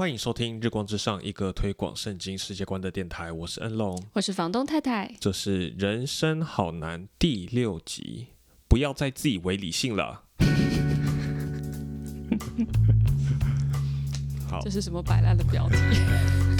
[0.00, 3.30] 欢迎收听《日光之上》，一个推广圣经世界观的电台。
[3.30, 5.14] 我是恩龙，我是房东太太。
[5.20, 8.28] 这是《人生好难》第六集，
[8.66, 10.22] 不要再自以为理性了。
[14.48, 15.76] 好这，是什么摆烂的标题？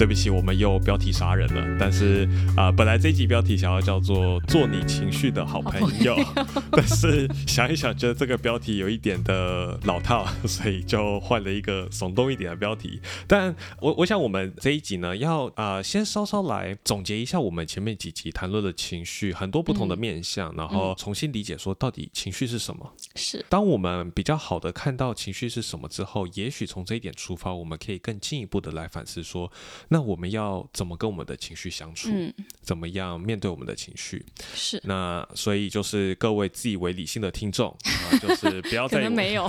[0.01, 1.77] 对不起，我们又标题杀人了。
[1.79, 2.27] 但是
[2.57, 6.17] 啊、本来这一集标题想要叫做“做你情绪的好朋友”，
[6.73, 12.99] 但是想一想，觉得这个标题有一点的老套，所以就换了一个耸动一点的标题。
[13.27, 22.91] 但我我想，我们这一集呢，要啊、呃先稍稍来总结一下我们前面几集谈论的情绪很多不同的面向，然后重新理解说到底情绪是什么。
[23.15, 29.51] 是当我们比较好的看到情绪是什么之后，也许从这一点出发，我们可以更进一步的来反思说，
[29.93, 34.25] 那我们要怎么跟我们的情绪相处，嗯，怎么样面对我们的情绪？
[34.55, 39.45] 是，那所以就是各位自以为理性的听众，啊、 就是不要再可能没有。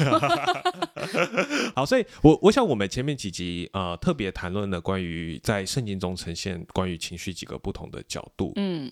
[1.76, 8.90] 好，所以我我想我们前面几集呃特别谈论了关于在圣经中呈现关于情绪几个不同的角度，嗯，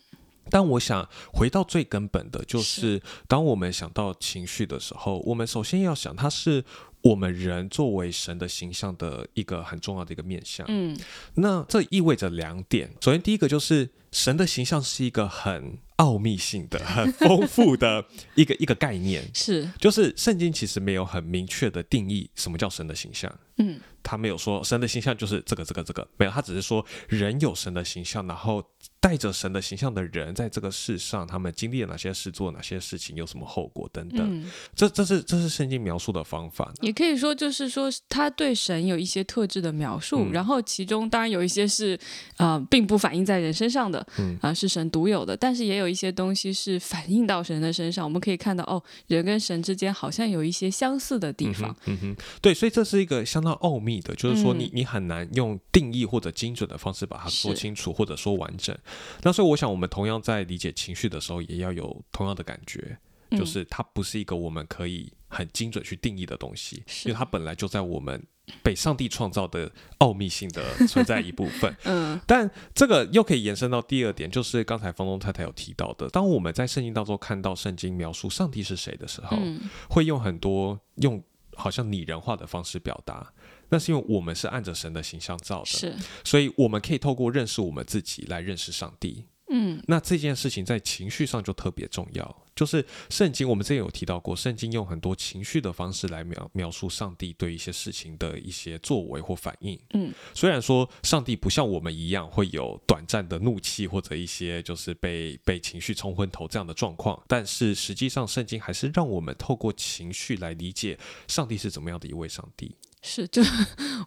[0.48, 2.80] 但我想回到最根本的，就是。
[2.80, 6.64] 是当我们想到情绪的时候，我们首先要想，它是
[7.02, 10.66] 我们人作为神的形象的一个很重要的一个面向。
[10.68, 10.98] 嗯，
[11.34, 19.22] 那这意味着两点，首先第一个就是神的形象是一个很奥秘性的、 很丰富的一个一个概念。
[19.34, 28.62] 是，就是圣经其实没有很明确的定义什么叫神的形象，嗯，他没有说神的形象就是这个这个这个，没有，他只是说人有神的形象，然后
[28.98, 34.26] 带着神的形象的人在这个世上，他们经历了哪些事，做哪些事情，有什么后果等等。
[34.28, 36.72] 嗯，这这是这是圣经描述的方法。
[36.80, 41.98] 也可以说就是说他对神有一些特质的描述，嗯然后其中当然有一些是
[42.36, 51.74] 呃并不反映在人身上的，嗯啊、是神独有的，但是也有一些东西是反映到神的身上，我们可以看到哦，人跟神之间好像有一些相似的地方。
[51.86, 58.76] 嗯哼，对，所以这是一个相当奥秘的，就是说你、嗯你很难用定义或者精准的方式把它说清楚或者说完整。
[59.22, 62.98] 那所以我想，我们同样在理解情绪的时候，也要有同样的感觉，
[63.30, 68.22] 嗯就是它不是一个我们可以很精准去定义的东西，是因为它本来就在我们
[68.62, 71.74] 被上帝创造的奥秘性的存在一部分。
[71.84, 81.22] 嗯但这个又可以延伸到第二点，就是刚才房东太太有提到的，当我们在圣经当中看到圣经描述上帝是谁的时候，嗯，会用很多用
[81.54, 83.32] 好像拟人化的方式表达。
[83.70, 85.94] 那是因为我们是按着神的形象造的，是，
[86.24, 89.24] 所以我们可以透过认识我们自己来认识上帝。
[89.52, 99.76] 嗯那这件事情在情绪上就特别重要，就是圣经我们之前有提到过，圣经用很多情绪的方式来描描述上帝对一些事情的一些作为或反应。
[99.94, 112.76] 嗯，虽然说上帝不像我们一样会有短暂的怒气或者一些就是被被情绪冲昏头这样的状况，但是实际上圣经还是让我们透过情绪来理解上帝是怎么样的一位上帝。
[113.02, 113.42] 是，就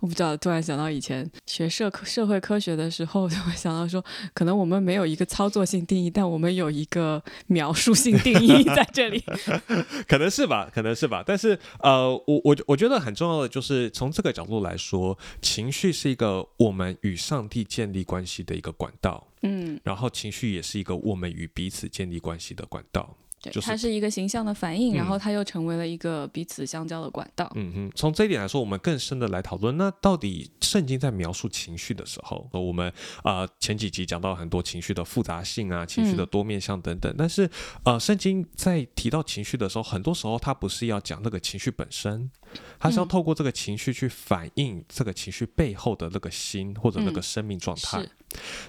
[0.01, 9.23] 我不知道，突然想到以前学社科社会科学的时候，就会想到说，可能我们没有一个操作性定义，但我们有一个描述性定义 在这里。
[10.07, 11.23] 可能是吧，可能是吧。
[11.25, 23.17] 但是呃，我我我觉得很重要的就是从这个角度来说，情绪是一个我们与上帝建立关系的一个管道，嗯，然后情绪也是一个我们与彼此建立关系的管道。
[23.43, 27.51] 对，就是它是一个形象的反应，然嗯后它又成为了一个彼此相交的管道。
[27.55, 32.87] 嗯哼，从这一点来说，我们更深的来讨论，那到底圣经在描述情绪的时候，呃我们
[33.23, 37.49] 啊、呃前几集讲到很多情绪的复杂性啊，情绪的嗯多面向等等，但是
[37.83, 42.31] 呃，圣经在提到情绪的时候，很多时候它不是要讲那个情绪本身，
[42.79, 48.01] 它是要嗯透过这个情绪去反映这个情绪背后的那个心或者那个嗯生命状态。
[48.01, 48.09] 是，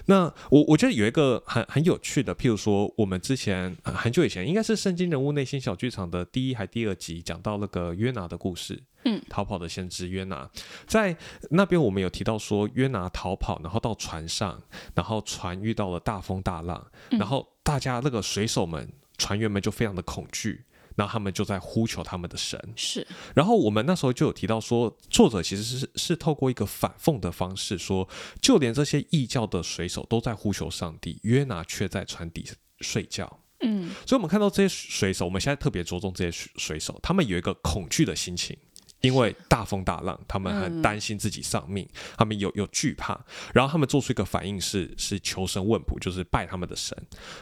[0.05, 8.83] 那我我觉得有一个很很有趣的，譬如说我们之前、呃很久以前，应该是《圣经人物内心小剧场》的第一还第二集，讲到那个约拿的故事。
[9.07, 10.49] 嗯，逃跑的先知约拿，
[10.87, 11.15] 在
[11.51, 14.59] 那边我们有提到说，约拿逃跑，然后到船上，
[14.95, 20.65] 然后船遇到了大风大浪，嗯然后大家那个水手们、船员们就非常的恐惧。
[20.95, 28.07] 然后他们就在呼求他们的神，是，然后我们那时候就有提到说，作者其实是是透过一个反讽的方式说，
[28.41, 32.49] 就连这些异教的水手都在呼求上帝，约拿却在船底
[32.79, 33.39] 睡觉。
[33.61, 38.57] 嗯所以，我们看到这些水手，我们现在特别着重这些水水手，他们有一个恐惧的心情。
[39.01, 41.87] 因为大风大浪，他们很嗯担心自己丧命，
[42.17, 43.19] 他们有有惧怕，
[43.53, 46.97] 然后他们做出一个反应是是求神问卜，就是拜他们的神。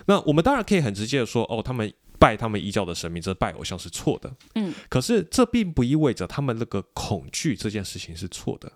[0.07, 1.93] 那我们当然可以很直接的说，哦，他们
[2.23, 4.33] 拜他们异教的神明，这拜偶像是错的。
[4.55, 8.71] 嗯，可是这并不意味着他们那个恐惧这件事情是错的，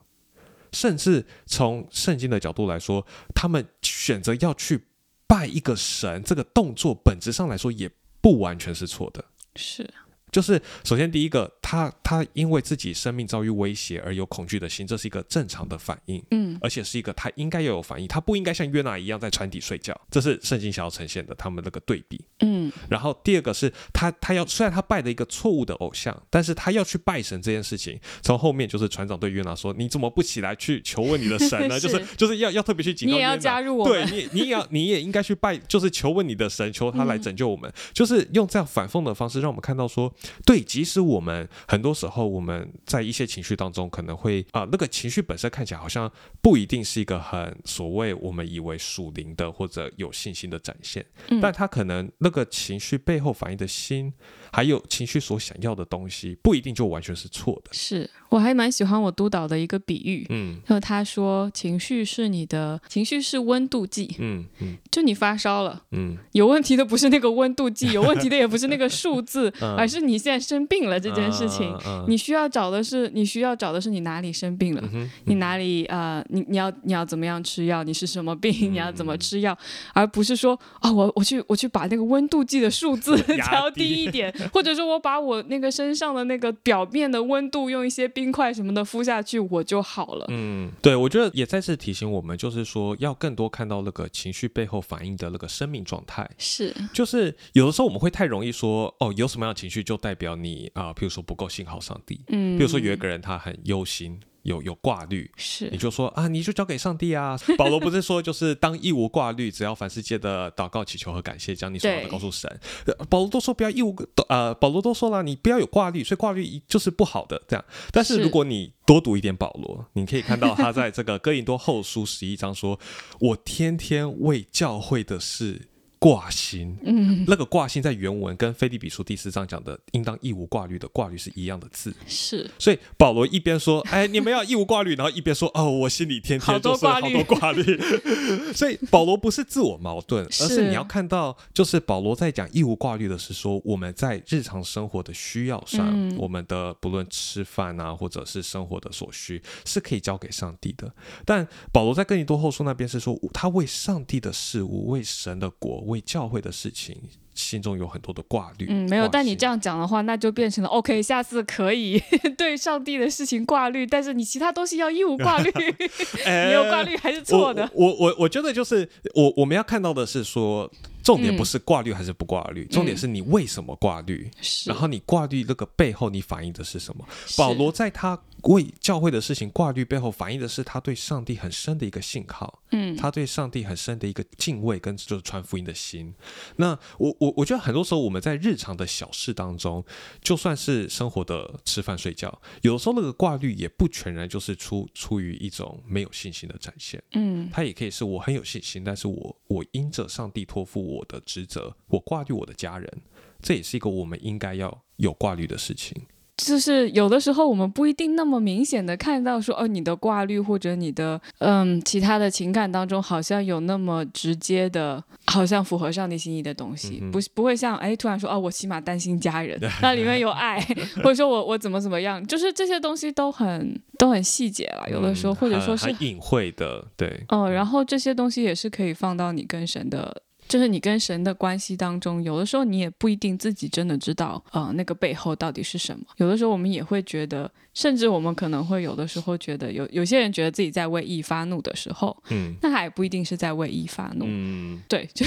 [0.73, 4.87] 甚至从圣经的角度来说，他们选择要去
[5.25, 7.89] 拜一个神，这个动作本质上来说也
[8.19, 9.23] 不完全是错的。
[9.55, 9.89] 是，
[10.37, 16.55] 就是首先第一个，他他因为自己生命遭遇威胁而有恐惧的心，这是一个正常的反应，嗯。
[16.61, 22.23] 而且是一个他应该要有反应，他不应该像约拿一样在船底睡觉，这是圣经想要呈现的他们那个对比。
[22.41, 22.71] 嗯。
[22.87, 31.79] 然后第二个是他他要虽然他拜了一个错误的偶像，但是他要去拜神这件事情，从后面就是船长对约拿说：“你怎么不起来去求问你的神呢？
[31.81, 40.13] ”是就是就是要要特别去警告你也要加入我对，你，你也要，你也应该去拜，就是求问你的神，求他嗯来拯救我们，就是用这样反讽的方式，让我们看到说，
[40.45, 54.13] 对，即使我们很多时候我们在一些情绪当中，可能会啊、那个情绪本身看起来好像不一定是一个很所谓我们以为属灵的或者有信心的展现，嗯但他可能那个情绪背后反映的心，
[54.51, 57.71] 还有情绪所想要的东西，不一定就完全是错的。
[57.73, 60.25] 是我还蛮喜欢我督导的一个比喻。
[60.29, 71.75] 嗯就他说，情绪是你的情绪是温度计，嗯嗯就你发烧了，嗯，有问题的不是那个温度计，有问题的也不是那个数字， 嗯而是你现在生病了这件事情。
[72.07, 79.57] 你需要找的是，你需要找的是你哪里生病了，嗯你哪里呃，你你要你要怎么样吃药，你是什么病，嗯你要怎么吃药，
[79.93, 90.25] 而不是说啊、我我去我去把那个温度计的数字 调低低一点，或者说我把我那个身上的那个表面的温度用一些冰块什么的敷下去，我就好了。
[90.29, 96.27] 嗯，对，我觉得也再次提醒我们，就是说要更多看到那个情绪背后反映的那个生命状态。
[96.39, 102.19] 是，就是有的时候我们会太容易说，哦，有什么样的情绪就代表你啊、譬如说不够信号上帝。
[102.29, 105.29] 嗯，比如说有一个人他很忧心，有有挂虑。
[105.37, 107.37] 是你就说啊，你就交给上帝啊。
[107.57, 112.49] 保罗不是说，就是当一无挂虑，只要凡世界的祷告、祈求和感谢，将你所有的告诉神。
[112.85, 113.95] 呃保罗都说不要一无
[114.29, 117.63] 呃，保罗都说了，你不要有挂虑，所以挂虑就是不好的这样。
[117.91, 122.79] 但是是如果你多读一点保罗，你可以看到他在这个哥林多后书十一章说
[123.19, 125.67] ：“我天天为教会的事
[125.99, 131.93] 挂心。”嗯，那个挂心在原文跟菲利比书第四章讲的应当一无挂虑的挂虑是一样的字。
[132.07, 137.79] 是所以保罗一边说：“哎，你们要一无挂虑”，然后一边说：“哦，我心里天天就是好多挂虑多挂虑。”
[138.53, 150.91] 所以保罗不是自我矛盾，而是是你要看到，就是保罗在讲一无挂虑的是说，我们在日常生活的需要上，嗯我们的不论吃饭啊，或者是生活的所需，是可以交给上帝的。
[151.25, 156.95] 但保罗在哥林多后书那边是说，他为上帝的事物、为神的国、为教会的事情，
[157.33, 158.67] 心中有很多的挂虑。
[158.69, 159.07] 嗯，没有。
[159.07, 162.01] 但你这样讲的话，那就变成了 OK，下次可以
[162.37, 165.51] 对上帝的事情挂虑，但是你其他东西要一无挂虑，
[166.47, 167.69] 你有挂虑还是错的。
[167.73, 170.69] 我我我我觉得就是我我们要看到的是说，
[171.03, 177.05] 重点嗯不是挂虑还是不挂虑，重点是你为什么挂虑，是，然后你挂虑那个背后你反映的是什么。
[177.37, 186.13] 保罗在他为教会的事情挂虑背后，反映的是他对上帝很深的一个信号，嗯，他对上帝很深的一个敬畏跟就是传福音的心。
[186.55, 189.83] 那我我我觉得很多时候我们在日常的小事当中，
[190.21, 197.01] 就算是生活的吃饭睡觉，有的时候那个挂虑也不全然就是出出于一种没有信心的展现。
[197.13, 203.01] 嗯它也可以是我很有信心，但是我我因着上帝托付我的职责，我挂虑我的家人，
[203.41, 206.01] 这也是一个我们应该要有挂虑的事情。
[206.37, 220.59] 就是有的时候我们不一定那么明显的看到说，哦，你的挂虑或者你的嗯其他的情感当中，好像有那么直接的，好像符合上帝心意的东西，嗯不不会像哎突然说哦，我起码担心家人，那里面有爱，
[221.03, 232.21] 或者说我我怎么怎么样，就是这些东西都很都很细节了，有的时候、嗯或者说是隐晦的，对，嗯，然后这些东西也是可以放到你跟神的，就是你跟神的关系当中。
[232.23, 236.05] 有的时候你也不一定自己真的知道，呃，那个背后到底是什么。
[236.17, 244.25] 有的时候我们也会觉得，甚至我们可能会有的时候觉得，有有些人觉得自己在为义发怒的时候，嗯那他也不一定是在为义发怒。
[244.27, 245.25] 嗯对，就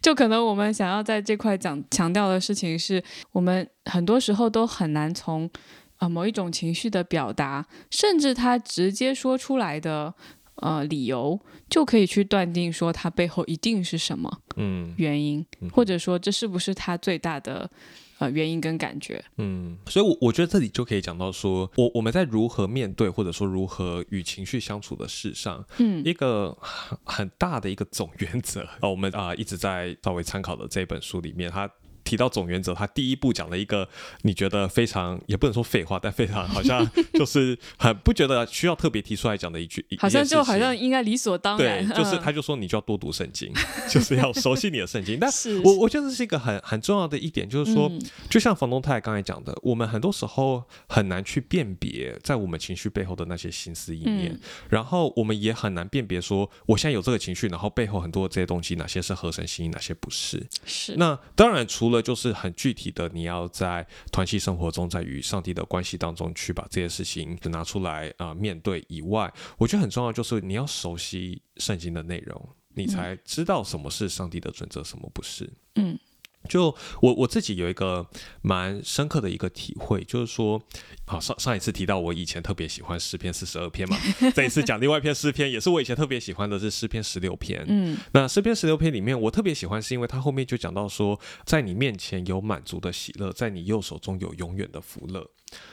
[0.00, 5.48] 就可能我们想要在这块讲强调的事情是，我们很多时候都很难从
[5.98, 10.12] 呃某一种情绪的表达，甚至他直接说出来的
[10.56, 14.94] 呃理由，就可以去断定说他背后一定是什么嗯。
[14.96, 17.70] 原因，嗯或者说这是不是他最大的
[18.18, 19.22] 呃原因跟感觉。
[19.36, 26.02] 嗯，所以我，我觉得这里就可以讲到说，我我们在如何面对或者说如何与情绪相处的事上，嗯。
[26.04, 31.70] 一个很很大的一个总原则啊，我们啊、一直在稍微参考的这本书里面，它
[32.06, 33.86] 提到总原则，他第一步讲了一个
[34.22, 41.84] 你觉得非常也不能说废话，但非常好像就是很不觉得需要特别提出来讲的一句， 好像就好像应该理所当然。
[41.84, 43.52] 对然，， 就是嗯他就说你就要多读圣经，
[43.90, 45.18] 就是要熟悉你的圣经。
[45.20, 48.00] 但是我我觉得这是一个很很重要的一点，就是说，嗯。
[48.30, 54.40] 就像房东太太刚才讲的，我们很多时候很难去辨别在我们情绪背后的那些心思意念，嗯。
[54.68, 60.46] 然后我们也很难辨别说我现在有这个情绪，然后背后很多这些东西哪些是合神心意，哪些不是。
[60.64, 60.94] 是。
[60.96, 75.50] 那当然，除了了就是很具体的，你要在团契生活中，在与上帝的关系当中去把这些事情拿出来啊、面对以外，我觉得很重要就是你要熟悉圣经的内容，你才知道什么是上帝的准则，什么不是。
[75.74, 75.98] 嗯
[76.46, 78.06] 就我我自己有一个
[78.42, 80.60] 蛮深刻的一个体会，就是说，
[81.06, 83.96] 好上上一次提到我以前特别喜欢诗篇四十二篇嘛，
[84.34, 87.64] 这一次讲另外一篇诗篇，也是我以前特别喜欢的是诗篇十六篇。
[87.68, 95.30] 嗯那诗篇十六篇里面，我特别喜欢，是因为它后面就讲到说，在你面前有满足的喜乐，在你右手中有永远的福乐。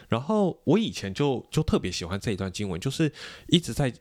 [0.07, 3.11] 然后我以前就就特别喜欢这一段经文，就是
[3.47, 3.91] 一直在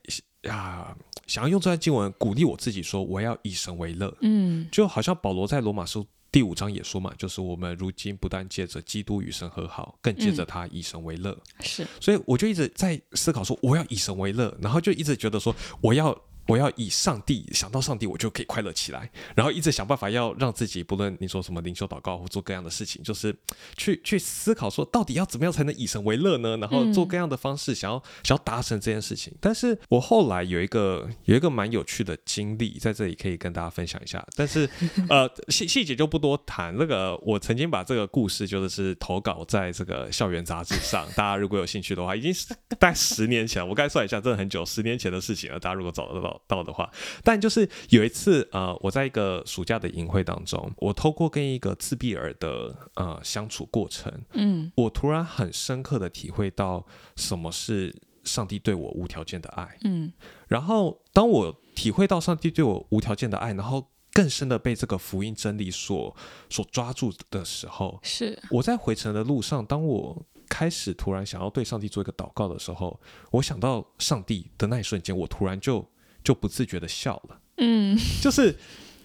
[0.49, 0.95] 啊
[1.27, 4.15] 想要用这段经文鼓励我自己，说我要以神为乐。
[4.21, 11.39] 嗯就好像保罗在罗马书第五章也说嘛，就是我们如今不但借着基督与神和好，更借着他以神为乐。
[11.61, 16.19] 是所以我就一直在思考说，我要以神为乐，然后就一直觉得说，我要。
[16.47, 19.11] 我要以上帝想到上帝，我就可以快乐起来。
[19.35, 23.35] 然后一直想办法要让自己，不论你说什么灵修祷告或做各样的事情，就是
[23.77, 26.57] 去去思考说，到底要怎么样才能以神为乐呢？
[26.57, 29.33] 然后做各样的方式，想要想要达成这件事情。
[29.41, 34.25] 但是我后来有一个有一个蛮有趣的经历，在这里可以跟大家分享一下。
[34.37, 34.69] 但是
[35.09, 36.75] 呃细细节就不多谈。
[36.77, 45.61] 那个我曾经把这个故事就是投稿在这个校园杂志上，大家如果有兴趣的话，已经是大概十年前了，我刚才算一下，真的很久，十年前的事情了。
[45.61, 46.91] 大家如果找得到到的话，
[47.25, 54.71] 但就是有一次呃，我在一个暑假的营会当中，我透过跟一个自闭儿的呃相处过程，嗯。
[54.77, 56.87] 我突然很深刻的体会到
[57.17, 59.77] 什么是上帝对我无条件的爱。
[59.85, 60.13] 嗯。
[60.49, 66.15] 然后当我体会到上帝对我无条件的爱，然后更深的被这个福音真理所
[66.51, 68.39] 所抓住的时候，是。
[68.51, 75.89] 我在回程的路上，当我开始突然想要对上帝做一个祷告的时候，我想到上帝的那一瞬间，我突然就
[76.23, 77.41] 就不自觉的笑了。
[77.59, 77.99] 嗯。
[78.21, 78.57] 就是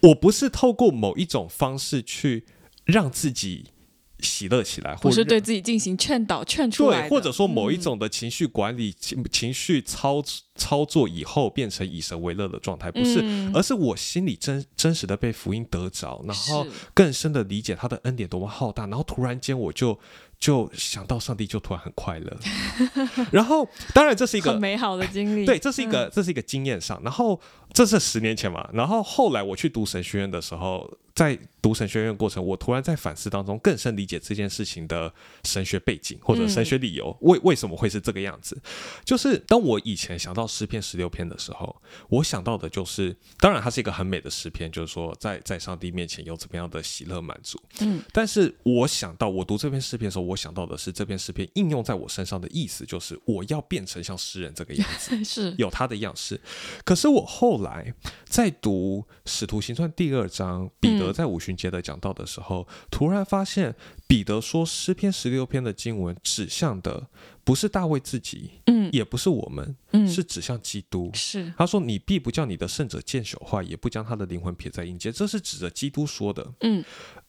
[0.01, 2.45] 我不是透过某一种方式去
[2.85, 3.71] 让自己
[4.19, 7.81] 喜乐起来，或不是对自己进行劝导劝出来对，或者说某一嗯。
[7.81, 10.23] 种的情绪管理、情情绪操
[10.55, 13.51] 操作以后变成以神为乐的状态，不是，嗯。
[13.53, 19.99] 而是我心里真真实的被福音得着，然后更深的理解他的恩典多么浩大，然后突然间我就
[20.39, 22.37] 就想到上帝，就突然很快乐。
[23.31, 25.89] 然后当然这是一个很美好的经历，对，这是一嗯。
[25.89, 27.39] 个、这是一个经验上，然后
[27.73, 38.59] 这是十年前嘛，然后后来我去读神学院的时候，在读神学院过程，我突然在反思当中更深理解这件事情的神学背景或者神学理由，为为什么会是这个样子？
[39.03, 41.75] 就是当我以前想到诗篇十六篇的时候，
[42.09, 56.39] 我想到的就是，当然它是一个很美的诗篇，就是说在在上帝面前有怎么样的喜乐满足，嗯但是我想到，我读这篇诗篇的时候，我想到的是这篇诗篇应用在我身上的意思，就是我要变成像诗人这个样子， 是有他的样式。
[56.85, 57.93] 可是我后来
[58.25, 63.75] 在读《使徒行传》第二章，彼得在五旬节的讲道的时候，突然发现
[64.07, 67.07] 彼得说诗篇十六篇的经文指向的
[67.43, 71.11] 不是大卫自己，嗯也不是我们，嗯是指向基督。
[71.13, 76.53] 是他说：“你必不叫你的圣者见朽坏，也不将他的灵魂撇在阴间。”这是指着基督说的。
[76.61, 76.83] 嗯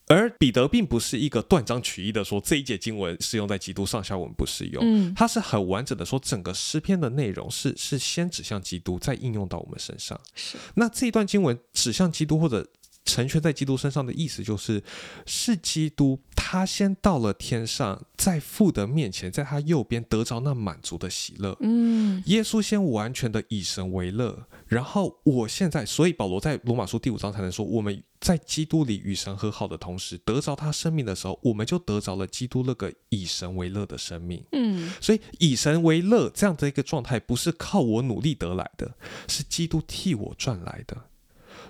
[0.09, 4.83] 而彼得并不是一个断章取义的说这一节经文适用在基督，上下文不适用。
[4.85, 10.19] 嗯它是很完整的说，整个诗篇的内容是是先指向基督，再应用到我们身上。
[10.35, 12.67] 是那这一段经文指向基督或者
[13.09, 14.83] 成全在基督身上的意思，就是
[15.25, 21.57] 是基督他先到了天上，在父的面前，在他右边得着那满足的喜乐。
[21.61, 34.45] 嗯耶稣先完全的以神为乐，然后我现在，所以保罗在罗马书第五章才能说，我们在基督里与神和好的同时，得着他生命的时候，我们就得着了基督那个以神为乐的生命。
[34.53, 38.95] 嗯所以以神为乐这样的一个状态，不是靠我努力得来的，
[39.29, 40.97] 是基督替我赚来的。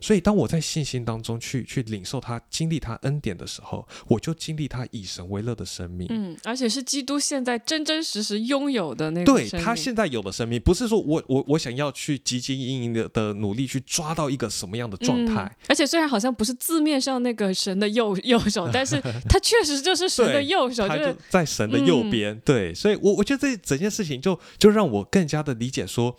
[0.00, 6.06] 所以当我在信心当中去去领受他、经历他恩典的时候，我就经历他以神为乐的生命。
[6.10, 22.40] 嗯，而且是基督现在真真实实拥有的那个对他现在有的生命，不是说我我我想要去汲汲营营的的努力去抓到一个什么样的状态嗯，而且虽然好像不是字面上那个神的右 右手， 但是他确实就是神的右手，就是就在神的右嗯边。
[22.44, 26.16] 对，所以我我觉得这整件事情就就让我更加的理解说。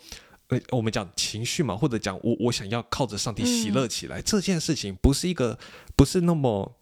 [0.50, 5.58] 呃，我们讲情绪嘛，或者讲我我想要靠着上帝喜乐起来，这件事情不是一个
[5.96, 6.72] 不是那么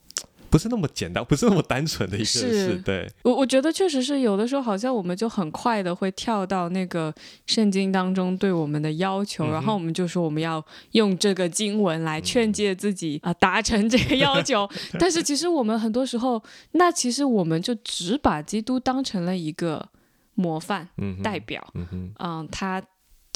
[0.51, 7.15] 不是那么简单，不是那么单纯的一个是事，对，我我觉得确实是有的时候，好像我们就很快的会跳到那个
[7.47, 14.67] 圣经当中对我们的要求，嗯然后我们就说我们要用这个经文来劝诫自己啊、达成这个要求。
[14.99, 19.87] 但是其实我们很多时候，那其实我们就只把基督当成了一个
[20.35, 20.89] 模范
[21.23, 22.83] 代表，嗯哼，嗯，他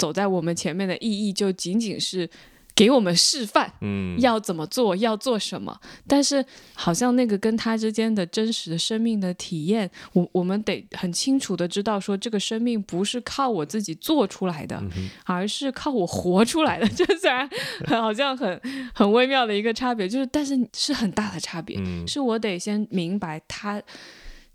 [0.03, 2.29] 走在我们前面的意义就仅仅是
[2.75, 5.79] 给我们示范，嗯，要怎么做，要做什么。
[6.05, 14.83] 但是好像那个跟他之间的真实的生命的体验，我我们得很清楚的知道，说这个生命不是靠我自己做出来的，
[15.23, 16.85] 而是靠我活出来的。
[16.91, 17.49] 这虽然
[18.01, 18.59] 好像很
[18.93, 23.81] 很微妙的一个差别，就是但是是很大的差别，嗯是我得先明白他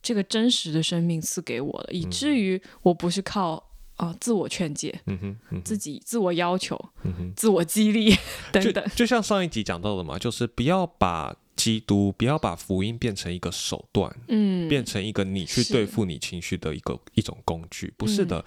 [0.02, 3.67] 这个真实的生命赐给我的，以至于我不是靠。
[3.98, 8.16] 啊、自我劝诫，嗯哼，嗯自己自我要求，嗯哼，自我激励
[8.50, 8.84] 等等。
[8.94, 18.44] 就像上一集讲到的嘛，就是不要把基督，不要把福音变成一个手段，嗯，变成一个你去对付你情绪的一个一种工具，不是的。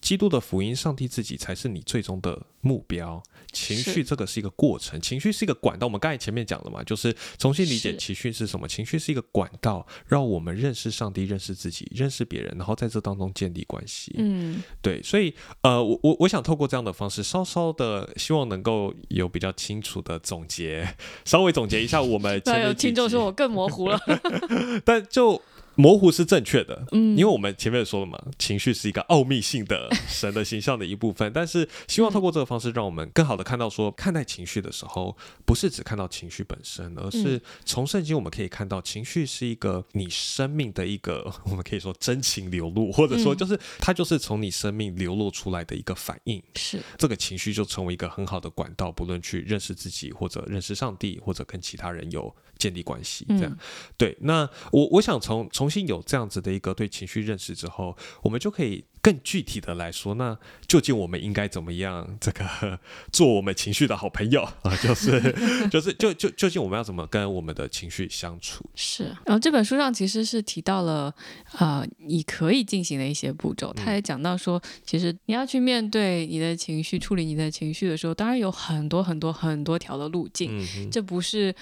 [0.00, 3.20] 基督的福音，上帝自己才是你最终的目标。
[3.54, 5.86] 情绪这个是一个过程，情绪是一个管道。
[5.86, 8.68] 我们刚才前面讲了嘛，就是重新理解情绪是什么。
[8.68, 14.12] 情绪是一个管道，让我们认识上帝、认识自己、认识别人，然后在这当中建立关系。
[14.18, 15.32] 嗯，对，所以
[15.62, 24.00] 呃，我我我想透过这样的方式，稍稍的希望能够有比较清楚的总结，稍微总结一下我们前 对，有听众说我更模糊了。
[24.84, 25.40] 但就
[25.76, 31.32] 模糊是正确的，嗯因为我们前面说了嘛，情绪是一个奥秘性的神的形象的一部分。
[31.32, 46.42] 但是希望透过这个方式，让我们更好的看到说，看待情绪的时候，不是只看到情绪本身，而是从圣经我们可以看到，情绪是一个你生命的一个，我们可以说真情流露，或者说嗯就是它就是从你生命流露出来的一个反应。
[46.56, 53.50] 是，这个情绪就成为一个很好的管道，不论去认识自己，或者认识上帝，或者跟其他人有建立关系，这样。
[53.50, 53.58] 嗯
[53.96, 60.34] 对，那我我想从从重新有这样子的一个对情绪认识之后，我们就可以更具体的来说，那
[60.66, 62.80] 究竟我们应该怎么样这个
[63.12, 64.74] 做我们情绪的好朋友 啊？
[64.82, 65.20] 就是
[65.70, 68.64] 就是就就究竟我们要怎么跟我们的情绪相处？
[68.74, 71.14] 是，然后这本书上其实是提到了，
[71.58, 73.70] 呃，你可以进行的一些步骤。
[73.74, 81.54] 他也讲到说，其实你要去面对你的情绪、处理你的情绪的时候，当然有很多很多很多条的路径，嗯，这不是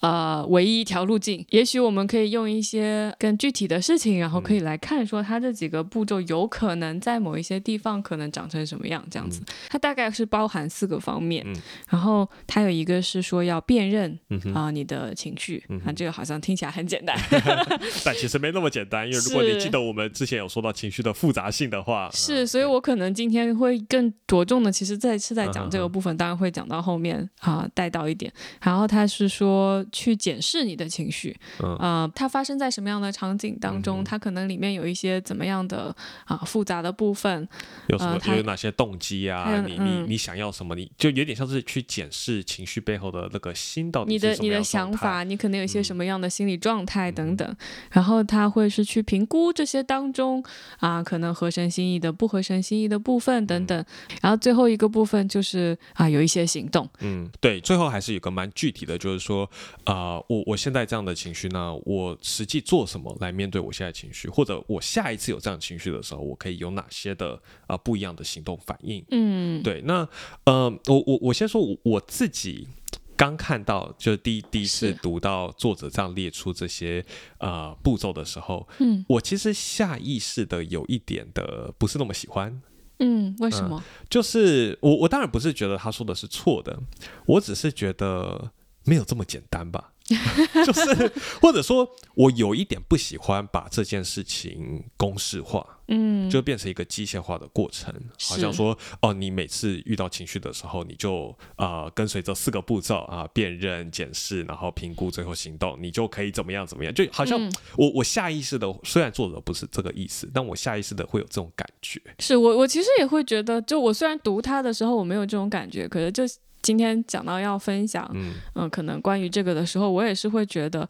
[0.00, 1.42] 呃唯一一条路径。
[1.48, 9.42] 也许我们可以用一些更具体的事情，然后可以来看说它这几个步骤有可能在某一些地方可能长成什么样，这样子。
[9.68, 11.54] 它大概是包含四个方面，嗯。
[11.90, 14.18] 然后它有一个是说要辨认
[14.54, 17.14] 啊、你的情绪，嗯啊，这个好像听起来很简单，
[18.04, 28.32] 但其实没那么简单，因为如果你记得我们之前有说到情绪的复杂性的话，是，啊所以我可能今天会更着重的，其实在是在嗯讲这个部分，当然会讲到后面啊、带到一点。
[28.62, 31.76] 然后他是说去检视你的情绪，嗯。
[31.76, 35.94] 啊，它发生在什么样的场景当中，它可能里面有一些怎么样的
[36.26, 37.46] 啊、复杂的部分，
[37.88, 39.64] 有什么、呃它有哪些动机还啊？
[39.66, 40.74] 你你嗯你想要什么？
[40.74, 44.60] 你就有点像是去检视情绪背后的那个心到底你的你的。
[44.70, 47.56] 想法，你可能有一些嗯什么样的心理状态等等，
[47.90, 50.40] 然后他会是去评估这些当中
[50.78, 53.84] 啊，可能合神心意的、不合神心意的部分等等，
[54.22, 59.50] 然后最后一个部分就是啊，有一些行动，嗯，对，最后还是有个蛮具体的，就是说，
[59.84, 69.04] 啊、我我现在这样的情绪呢，我实际做什么来面对我现在情绪，或者我下一次有这样情绪的时候，我可以有哪些的啊、不一样的行动反应？
[69.10, 70.08] 嗯，对，那
[70.44, 72.68] 呃，我我我先说我我自己。
[73.16, 77.04] 刚看到，就是第一第一次读到作者这样列出这些
[77.36, 82.62] 呃步骤的时候，嗯我其实下意识的有一点的不是那么喜欢，
[82.98, 83.84] 嗯，为什么？
[84.08, 86.80] 就是我我当然不是觉得他说的是错的，
[87.26, 88.52] 我只是觉得
[88.86, 89.89] 没有这么简单吧。
[90.66, 107.52] 就是或者说，我有一点不喜欢把这件事情公式化，嗯，就变成一个机械化的过程，好像说哦，你每次遇到情绪的时候，你就啊、呃跟随这四个步骤啊、辨认、检视，然后评估，最后行动，你就可以怎么样怎么样，就好像嗯。
[107.76, 112.00] 我、我下意识的，虽然作者不是这个意思，但我下意识的会有这种感觉。
[112.18, 116.24] 是我我其实也会觉得，就我虽然读它的时候我没有这种感觉，可是就
[116.62, 120.88] 今天讲到要分享，嗯嗯、可能关于这个的时候，我也是会觉得，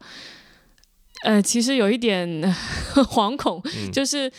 [1.23, 2.27] 呃，其实有一点
[3.09, 4.31] 惶恐，嗯就是。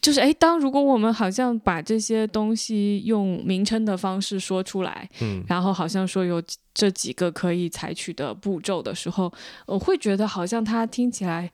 [0.00, 9.32] 就是哎，当如果我们好像把这些东西用名称的方式说出来，嗯然后好像说有这几个可以采取的步骤的时候，
[9.66, 11.50] 我会觉得好像它听起来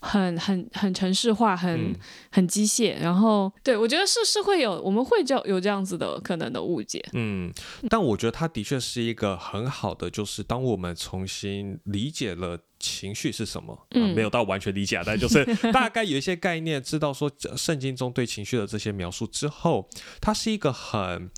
[0.00, 1.94] 很很很城市化，很、嗯
[2.30, 2.94] 很机械。
[3.00, 7.02] 然后对我觉得是是会有，我们会就有这样子的可能的误解。
[7.14, 7.50] 嗯，
[7.88, 19.88] 但我觉得它的确是一个很好的，就是当我们重新理解了情绪是什么，啊、嗯没有到完全理解啊，但就是 大概有一些概念，知道说这圣经中对情绪的这些描述之后，
[20.20, 21.30] 它是一个很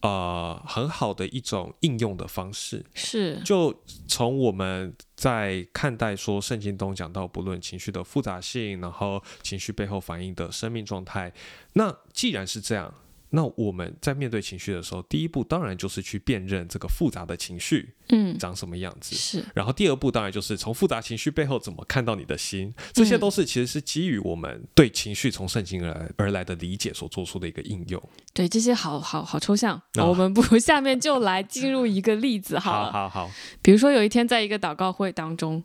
[0.00, 2.84] 呃很好的一种应用的方式。
[2.94, 11.32] 是，就从我们在看待说圣经中讲到，不论情绪的复杂性，然后情绪背后反映的生命状态，
[11.74, 12.92] 那既然是这样，
[13.30, 19.16] 那我们在面对情绪的时候，第一步当然就是去辨认这个复杂的情绪嗯，长什么样子。
[19.16, 28.02] 是，然后第二步当然就是从复杂情绪背后怎么看到你的心，这些都是其实是基于我们对情绪从圣经而来而来的理解所做出的一个应用。
[28.32, 29.80] 对，这些好好好抽象。
[29.98, 32.92] 哦我们不如下面就来进入一个例子好了。
[32.92, 33.30] 好好好，
[33.62, 35.62] 比如说有一天在一个祷告会当中，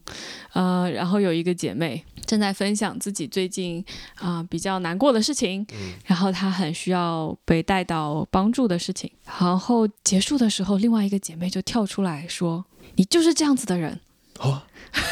[0.54, 3.84] 呃，然后有一个姐妹正在分享自己最近
[4.16, 12.37] 啊、比较难过的事情，嗯然后她很需要被带到帮助的事情，然后结束的时候，另外一个姐妹就跳出来说
[12.96, 14.00] ：“你就是这样子的人，
[14.40, 14.64] 哦，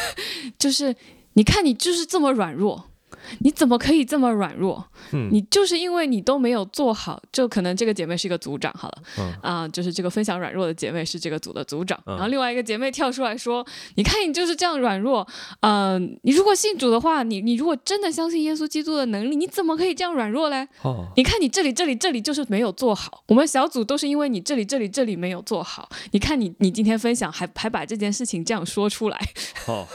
[0.58, 0.94] 就是
[1.34, 2.90] 你看你就是这么软弱。”
[3.40, 4.84] 你怎么可以这么软弱？
[5.12, 5.28] 嗯。
[5.32, 9.32] 你就是因为你都没有做好，就可能这个姐妹是一个组长好了，嗯。
[9.42, 12.14] 啊、就是这个分享软弱的姐妹是这个组的组长，嗯。
[12.16, 15.26] 然后另外一个姐妹跳出来说：“你看你就是这样软弱，
[15.60, 20.66] 嗯、你如果信主的话，你你如果真的相信耶稣基督的能力，你怎么可以这样软弱嘞？
[20.82, 29.18] 哦，你看你这里这里这里就是没有做好，我们小组都是因为你这里这里这里没有做好，你看你你今天分享还还把这件事情这样说出来，
[29.66, 29.86] 哦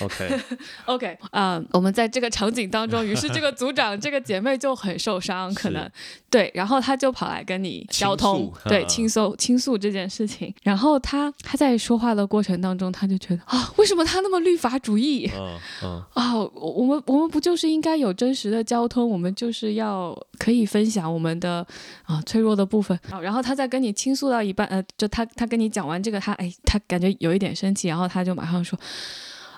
[0.00, 5.88] ，OK，OK， 啊、我们在这个场景当中，于是这个组长 这个姐妹就很受伤，可能
[6.30, 10.52] 对，然后她就跑来跟你交通对，嗯倾诉倾诉这件事情。
[10.62, 15.30] 然后她她在说话的过程当中，她就觉得啊，为什么她那么律法主义？
[15.34, 19.08] 嗯嗯啊、我我们我们不就是应该有真实的交通？
[19.08, 21.66] 我们就是要可以分享我们的
[22.04, 22.98] 啊、脆弱的部分。
[23.10, 28.78] 啊然后她在跟你倾诉到一半，呃，就她她跟你讲完这个，她哎，她感觉有一点生气，然后她就马上说。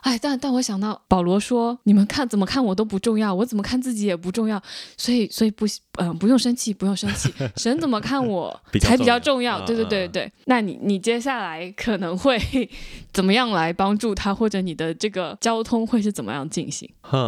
[0.02, 4.60] 哎，但但我想到保罗说，你们看怎么看我都不重要，我怎么看自己也不重要，
[4.96, 5.66] 所以所以不
[6.00, 9.58] 嗯、不用生气，不用生气， 神怎么看我 才比较重重要。
[9.58, 12.38] 要对对对嗯对，那你你接下来可能会
[13.12, 16.88] 怎么样来帮助他，或者你的这个交通会是怎么样进行？
[17.00, 17.18] 哼，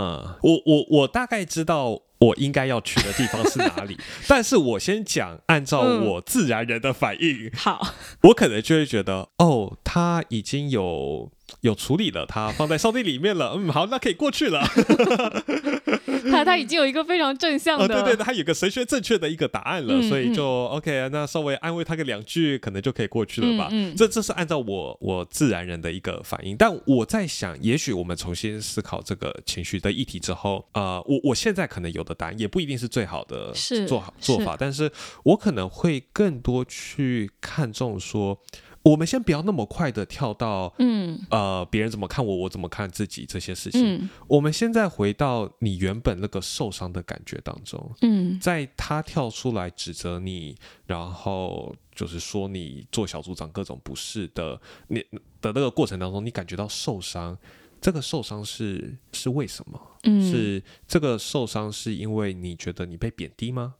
[0.43, 14.63] 我我我大概知道我应该要去的地方是哪里，但是我先讲，按照嗯我自然人的反应，好，我可能就会觉得，哦，他已经有有处理了，他放在上帝里面了， 嗯，好，那可以过去了。
[16.31, 23.69] 他他已经有一个非常正向哦，的，对对，他有个神学正确的一个答案了，嗯所以就 OK，那稍微安慰他个两句，可能就可以过去了吧。
[23.71, 34.91] 嗯嗯这这是按照我我自然人的一个反应，但我在想，也许我们重新思考这个情绪的议题之后，呃，我我现在可能有的答案也不一定是最好的是做好做是法，但是
[35.25, 38.39] 我可能会更多去看重说。
[38.83, 43.83] 我们先不要那么快的跳到，嗯呃，别人怎么看我，我怎么看自己这些事情。
[43.85, 55.05] 嗯我们现在回到你原本那个受伤的感觉当中，嗯在他跳出来指责你，然后就是说你做小组长各种不是的，你
[55.43, 57.37] 的那个过程当中，你感觉到受伤。
[57.83, 59.81] 这个受伤是是为什么？
[60.03, 63.75] 嗯，是这个受伤是因为你觉得你被贬低吗？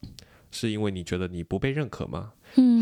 [0.49, 2.33] 是因为你觉得你不被认可吗？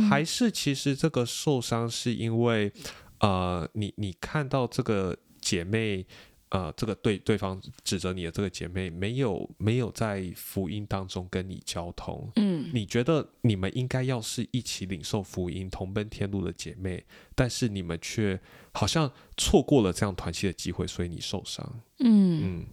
[0.09, 2.71] 嗯还是其实这个受伤是因为
[3.19, 6.05] 呃，你你看到这个姐妹。
[6.51, 18.41] 呃，这个对对方指责你的这个姐妹没有没有在福音当中跟你交通，嗯你觉得你们应该要是一起领受福音、同奔天路的姐妹，但是你们却
[18.71, 21.63] 好像错过了这样团契的机会，所以你受伤。
[21.99, 22.65] 嗯，嗯，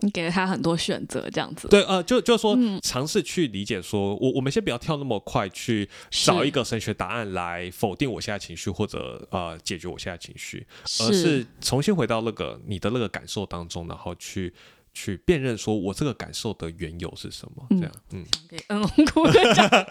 [0.00, 2.78] 你给了他很多选择，这样子，对，呃，就就是说嗯。
[2.82, 10.66] 尝试去理解说，我我们先不要跳那么快去找一个神学答案来否定我现在情绪，或者呃解决我现在情绪，
[11.00, 14.52] 而是重新回到那个你的那个感受当中，然后去
[14.98, 19.86] 去辨认说我这个感受的缘由是什么，这样，嗯，给恩龙鼓个掌，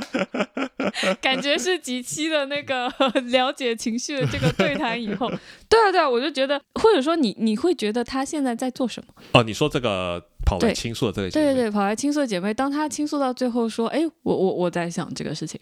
[1.21, 2.91] 感觉是几期的那个
[3.25, 5.29] 了解情绪的这个对谈以后，
[5.69, 9.13] 对啊对啊，我就觉得，或者说你你会觉得他现在在做什么？
[9.33, 15.61] 哦，你说这个跑来倾诉的这个姐妹，对对对，跑来倾诉的姐妹，当她倾诉到最后说：“哎，我我我在想这个事情。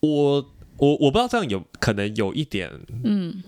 [0.00, 0.44] 我
[0.78, 2.68] 我我不知道这样有可能有一点”
[3.04, 3.40] 嗯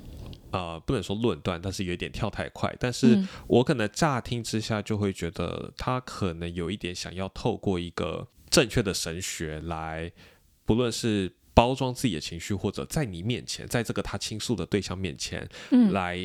[0.52, 2.74] 呃，不能说论断，但是有一点跳太快。
[2.78, 10.10] 但是嗯我可能乍听之下就会觉得，他可能有一点想要透过一个正确的神学来，
[10.64, 16.16] 不论是包装自己的情绪，或者在你面前，在这个他倾诉的对象面前，嗯来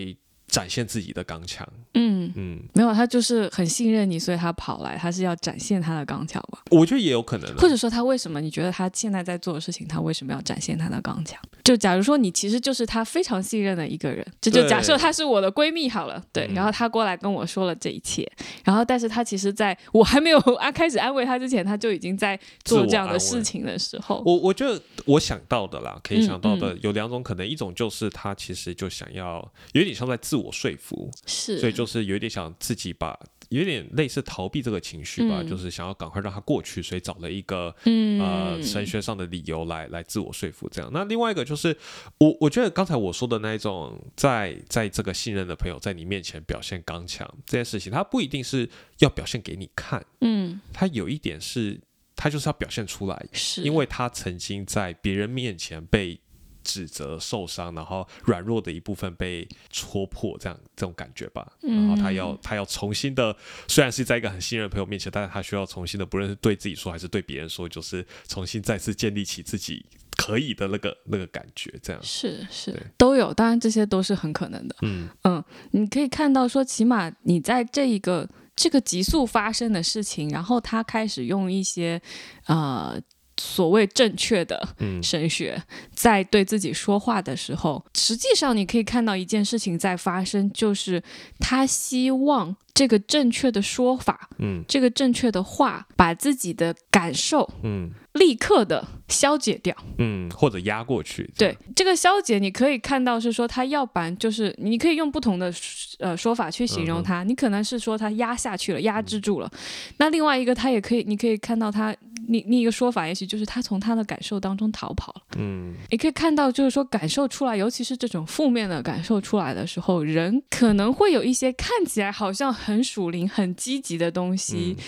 [0.48, 1.68] 展现自己的刚强。
[1.94, 6.60] 嗯，嗯，没有，他就是很信任你，所以他跑来，他是要展现他的刚强吧？
[6.72, 7.62] 我觉得也有可能的。
[7.62, 8.42] 或者说他为什么？
[8.42, 11.42] 你觉得他现在在做的事情，他为什么要展现他的刚强？
[11.64, 18.30] 就假如说你其实就是他非常信任的一个人，这就对假设她是我的闺蜜好了，对，嗯然后她过来跟我说了这一切，
[18.64, 33.18] 然后但是她其实在我还没有啊开始安慰她之前，她就已经在做这样的事情的时候，我我觉得我想到的啦，可以嗯想到的有两种可能，一种就是他其实就想要有点像在自我说服，是，所以就是有一点想自己把
[33.50, 35.48] 有点类似逃避这个情绪吧，嗯。
[35.48, 38.20] 就是想要赶快让它过去，所以找了一个嗯。
[38.20, 40.90] 呃神学上的理由来来自我说服这样。
[40.94, 41.76] 那另外一个就是
[42.18, 48.68] 我我觉得刚才我说的那一种在在这个信任的朋友在你面前表现刚强这件事情，他不一定是
[49.00, 50.60] 要表现给你看，嗯。
[50.74, 51.80] 他有一点是
[52.16, 53.62] 他就是要表现出来，是。
[53.62, 56.20] 因为他曾经在别人面前被
[56.66, 61.50] 指责、受伤，然后软弱的一部分被戳破，这样这种感觉吧。
[61.62, 63.34] 然后他要嗯他要重新的，
[63.70, 69.86] 虽然是在一个很信任的朋友面前，但是他需要重新的，不论是对自己说还是对别人说，就是重新再次建立起自己
[70.18, 72.02] 可以的那个那个感觉，这样。
[72.04, 74.76] 是是都有，当然这些都是很可能的。
[74.82, 82.02] 嗯你可以看到说，起码你在这一个这个急速发生的事情，然后他开始用一些
[82.48, 83.00] 呃
[83.38, 85.62] 所谓正确的嗯神学
[85.94, 91.02] 在对自己说话的时候，实际上你可以看到一件事情在发生，就是
[91.40, 99.76] 他希望这个正确的说法，嗯这个正确的话，把自己的感受嗯立刻的消解掉。
[99.98, 101.30] 嗯，或者压过去。
[101.38, 105.54] 对，这个消解，你可以看到是说，他要不然就是你可以用不同的
[106.00, 109.52] 呃说法去形容它，你可能是说他压下去了，压制住了。
[109.98, 111.96] 那另外一个，他也可以，你可以看到它，
[112.28, 115.22] 另另一个说法，也许就是他从他的感受当中逃跑了。
[115.38, 124.84] 嗯你可以看到，就是说感受出来，尤其是这种负面的感受出来的时候，人可能会有一些看起来好像很属灵、很积极的东西嗯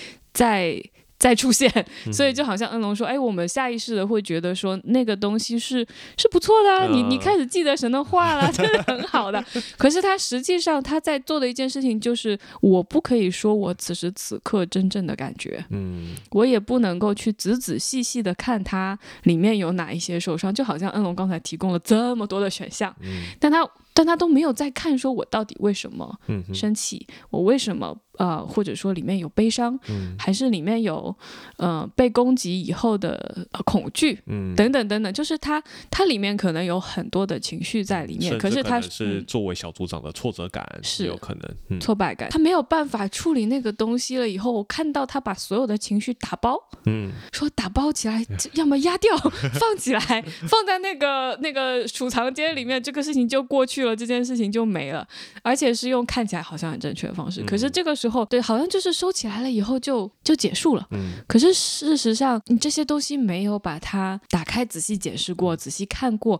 [1.19, 1.27] 在。
[1.27, 1.69] 在出现，
[2.05, 2.13] 嗯。
[2.13, 5.85] 所以就好像恩龙说，哎，我们下意识的会觉得说那个东西是
[6.17, 9.43] 是不错的、啊，你你嗯开始记得神的话了， 真的很好的。
[9.77, 16.15] 可是他实际上他在做的一件事情就是，我不可以说我此时此刻真正的感觉，嗯。
[16.29, 23.23] 我也不能够去仔仔细细的看它里面有哪一些受伤，就好像恩龙刚才提供了这么多的选项，嗯。
[23.37, 23.67] 但他
[23.97, 31.15] 但他都没有在看说我到底为什么嗯生气，我为什么呃，或者说里面有悲伤，嗯还是里面有
[31.57, 34.19] 呃被攻击以后的、呃、恐惧。
[34.27, 41.55] 嗯，等等等等，就是他，他里面可能有很多的情绪在里面，可可是他是作为小组长的挫折感是有可能。
[41.69, 44.29] 嗯挫败感，他没有办法处理那个东西了。
[44.29, 49.15] 以后我看到他把所有的情绪打包，嗯说打包起来，要么压掉，
[49.59, 49.99] 放起来，
[50.47, 55.07] 放在那个那个储藏间里面，这个事情就过去了，这件事情就没了，
[55.41, 57.41] 而且是用看起来好像很正确的方式。
[57.41, 60.87] 嗯可是这个时候，对，好像就是收起来了以后就就结束了。
[60.91, 66.39] 嗯可是事实上，你这些东西没有把它打开仔细解释过、仔细看过。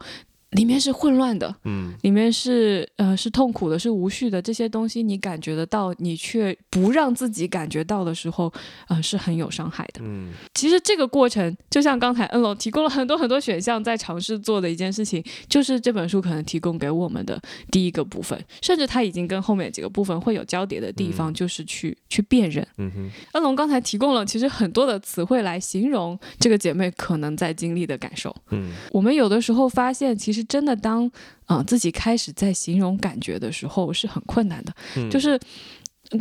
[0.52, 8.52] 里面是混乱的，嗯里面是呃是痛苦的，是无序的，这些东西你感觉得到，你却不让自己感觉到的时候，
[8.88, 10.00] 呃是很有伤害的。
[10.04, 22.66] 嗯其实这个过程，就像刚才恩龙提供了很多很多选项，在尝试做的一件事情，就是这本书可能提供给我们的第一个部分，甚至它已经跟后面几个部分会有交叠的地方，嗯就是去去辨认。
[22.78, 28.34] 嗯哼恩龙刚才提供了其实很多的词汇来形容这个姐妹可能在经历的感受。
[28.52, 31.06] 嗯我们有的时候发现，其实真的当
[31.46, 35.40] 啊、呃自己开始在形容感觉的时候是很困难的，嗯就是。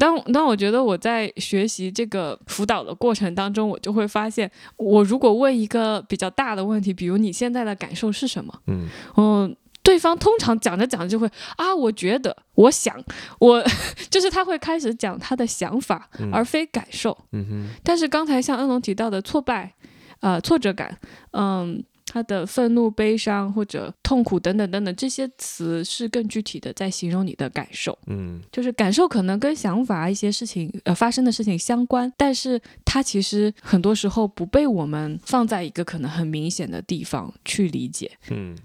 [0.01, 13.01] 当当我觉得我在学习这个辅导的过程当中，我就会发现，我如果问一个比较大的问题，比如你现在的感受是什么，嗯嗯，对方通常讲着讲着就会啊，我觉得，我想，
[13.39, 13.63] 我
[14.11, 17.17] 就是他会开始讲他的想法，嗯而非感受。
[17.31, 19.73] 嗯哼但是刚才像恩龙提到的挫败，
[20.19, 20.99] 呃，挫折感，
[21.31, 21.81] 嗯，
[22.17, 27.99] 他的愤怒、悲伤或者痛苦等等等等这些词是更具体的在形容你的感受。
[28.07, 38.11] 嗯就是感受可能跟想法一些事情呃发生的事情相关，但是它其实很多时候不被我们放在一个可能很明显的地方去理解。
[38.31, 38.57] 嗯，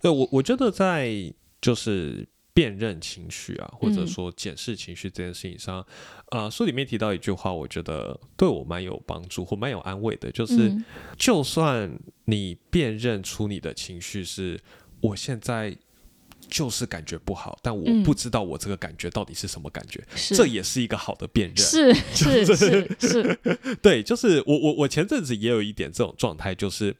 [0.00, 4.06] 对我我觉得在就是辨认情绪啊，或者嗯。
[4.06, 5.84] 说检视情绪这件事情上，
[6.30, 10.84] 呃，书里面提到一句话，我觉得对我蛮有帮助或蛮有安慰的，就是、嗯。
[11.16, 11.90] 就算
[12.24, 14.60] 你辨认出你的情绪是
[15.00, 15.76] 我现在。
[16.48, 18.02] 就是感觉不好，但我嗯。
[18.02, 20.34] 不知道我这个感觉到底是什么感觉，是。
[20.34, 21.56] 这也是一个好的辨认。
[21.56, 23.38] 是 是是是，
[23.80, 26.96] 对，就是我我我前阵子也有一点这种状态，就是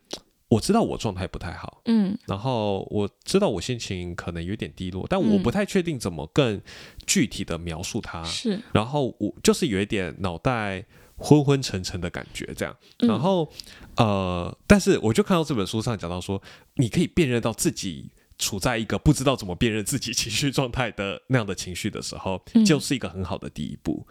[0.51, 6.61] 我知道我状态不太好，嗯然后我知道我心情可能有点低落，但我嗯不太确定怎么更
[7.07, 8.23] 具体的描述它。
[8.25, 10.85] 是，然后我就是有一点脑袋
[11.17, 12.77] 昏昏沉沉的感觉，这样。
[12.99, 13.51] 嗯然后
[13.97, 16.43] 呃，但是我就看到这本书上讲到说，
[16.75, 18.11] 你可以辨认到自己。
[18.41, 24.07] 处在一个不知道怎么辨认自己情绪状态的那样的情绪的时候，嗯就是一个很好的第一步。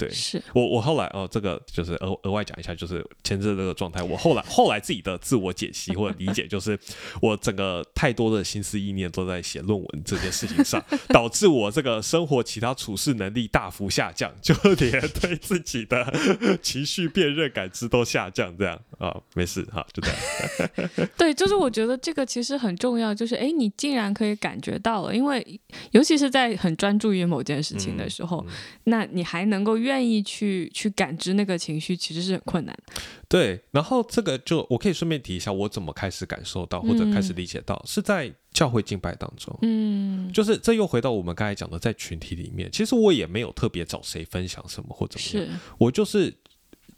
[0.00, 4.02] 对，是我我后来哦，这个就是额额外讲一下，就是前置这个状态。
[4.02, 6.78] 我后来后来自己的自我解析或者理解，就是
[7.20, 18.56] 我整个太多的心思意念都在写论文这件事情上，导致我这个生活其他处事能力大幅下降，就连对自己的情绪辨认感知都下降。
[18.58, 21.08] 这样啊，没事哈，就这样。
[21.16, 25.60] 对，就是我觉得这个其实很重要，就是哎，你竟然可以感觉到了，因为
[25.92, 28.44] 尤其是在很专注于某件事情的时候，
[28.84, 33.02] 那你还能够愿意去去感知那个情绪，其实是很困难的。
[33.28, 39.56] 对，然后这个就我可以顺便提一下，我怎么开始感受到或者开始理解到，是在教会敬拜当中。
[39.62, 46.32] 嗯，就是这又回到我们刚才讲的，在群体里面，其实我也没有特别找谁分享什么或怎么样，我就是。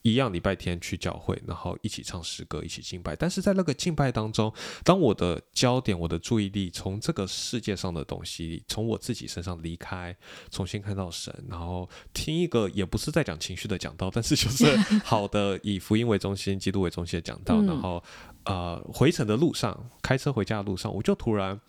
[0.02, 3.14] 一样礼拜天去教会，然后一起唱诗歌，一起敬拜。
[3.14, 4.52] 但是在那个敬拜当中，
[4.84, 10.16] 当我的焦点、我的注意力从这个世界上的东西，从我自己身上离开，
[10.50, 17.62] 重新看到神，然后听一个也不是在讲情绪的讲道，但是就是好的以福音为中心、基督为中心的讲道。
[17.62, 18.02] 然后
[18.44, 21.60] 呃，回程的路上，开车回家的路上，我就突然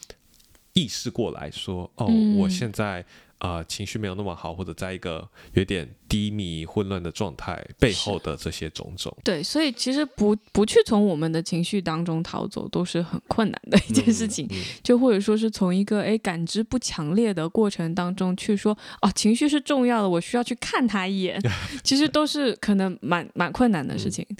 [0.74, 3.06] 意识过来说：“哦，我现在。”
[3.43, 14.49] 啊，情绪没有那么好，或者在一个有点低迷、混乱的状态背后的这些种种，对，所以其实不不去从我们的情绪当中逃走，都是很困难的一件事情。
[14.82, 21.38] 就或者说是从一个哎感知不强烈的过程当中去说，哦，情绪是重要的，我需要去看他一眼，
[21.84, 24.25] 其实都是可能蛮蛮困难的事情。
[24.29, 24.38] 嗯，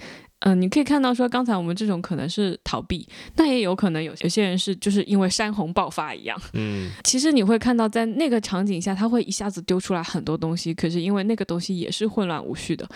[0.56, 6.40] 你可以看到说，刚才我们这种可能是逃避，那也有可能有有些人是就是因为山洪爆发一样。
[6.54, 12.88] 嗯，其实你会看到在那个场景下，他会一下子丢出来很多东西，可是因为那个东西也是混乱无序的。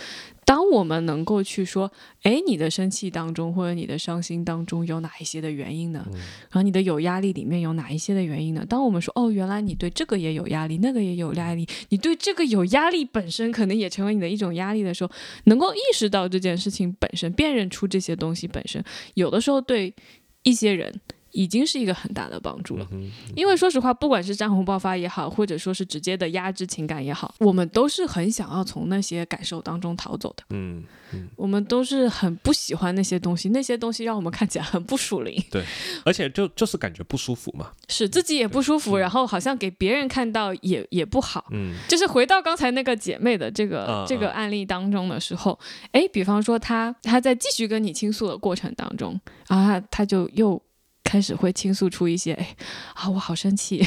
[0.47, 6.07] 当我们能够去说，哎，你的生气当中或者你的伤心当中有哪一些的原因呢？
[6.13, 8.65] 然后你的有压力里面有哪一些的原因呢？
[8.65, 15.11] 当我们说，哦，原来你对这个也有压力，那个也有压力，你对这个有压力本身可能也成为你的一种压力的时候，
[15.43, 18.81] 能够意识到这件事情本身，辨认出这些东西本身，
[19.15, 19.93] 有的时候对
[20.43, 21.01] 一些人。
[21.37, 22.87] 已经是一个很大的帮助了，
[23.35, 30.43] 因为说实话，不管是战洪爆发也好，或者说是直接的压制情感也好，我们都是很想要从那些感受当中逃走的。
[30.49, 35.39] 嗯嗯，我们都是很不喜欢那些东西，那些东西让我们看起来很不属灵。
[35.51, 35.63] 对，
[36.03, 41.45] 而且就就是感觉不舒服嘛，是自己也不舒服，然后好像给别人看到也也不好。
[41.51, 45.57] 嗯，就是回到刚才那个姐妹的这个这个案例当中的时候，
[45.91, 49.19] 哎，比方说她她在继续跟你倾诉的过程当中
[49.49, 50.59] 啊，她就又。
[51.07, 52.55] 开始会倾诉出一些，哎，
[52.93, 53.81] 啊，我好生气，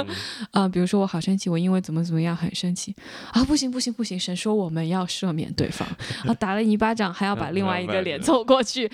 [0.52, 2.94] 啊，比如说我好生气，我因为怎么怎么样很生气，
[3.32, 5.88] 啊，不行不行不行，神说我们要赦免对方，
[6.26, 8.90] 啊， 打了你一巴掌还要把另外一个脸 凑过去，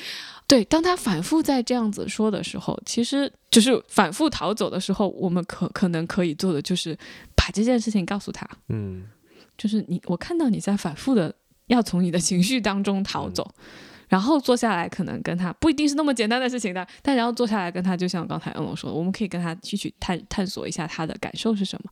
[0.47, 6.97] 对，当他反复在这样子说的时候，其实就是反复逃走的时候，我们可可能可以做的就是
[7.35, 9.03] 把这件事情告诉他，嗯，
[9.59, 11.35] 就是你我看到你在反复的
[11.67, 13.53] 要从你的情绪当中逃走。
[14.13, 21.91] 然后坐下来，可能跟他不一定是那么简单的事情的，但然后坐下来跟他，就像刚才恩龙说，我们可以跟他继续探探索一下他的感受是什么。